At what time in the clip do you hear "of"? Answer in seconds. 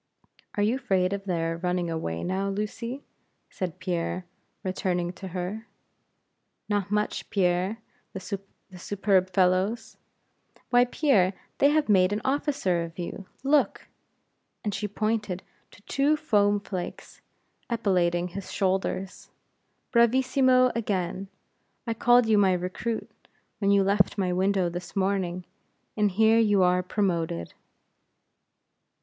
1.13-1.25, 12.83-12.97